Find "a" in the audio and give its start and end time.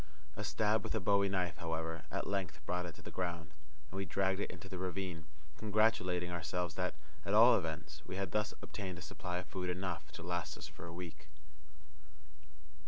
0.35-0.43, 0.95-0.99, 8.97-9.03, 10.87-10.91